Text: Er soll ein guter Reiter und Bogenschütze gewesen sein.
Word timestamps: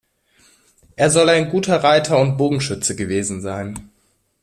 Er 0.95 1.11
soll 1.11 1.29
ein 1.29 1.51
guter 1.51 1.83
Reiter 1.83 2.19
und 2.19 2.35
Bogenschütze 2.35 2.95
gewesen 2.95 3.39
sein. 3.39 3.91